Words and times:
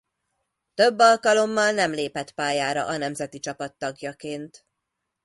Több 0.73 0.99
alkalommal 0.99 1.71
nem 1.71 1.91
lépett 1.91 2.31
pályára 2.31 2.85
a 2.85 2.97
nemzeti 2.97 3.39
csapat 3.39 3.73
tagjaként. 3.73 4.65